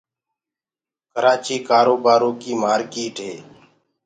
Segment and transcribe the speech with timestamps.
[1.13, 3.35] ڪرآچيٚ ڪآروبآرو ڪيٚ مآرڪيٚٽ هي